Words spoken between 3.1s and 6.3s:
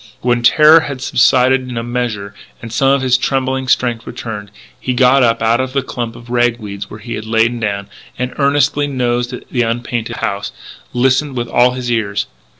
trembling strength returned, he got up out of the clump